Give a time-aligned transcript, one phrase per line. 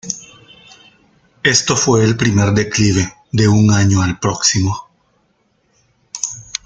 [1.43, 4.89] Esto fue el primer declive de un año al próximo.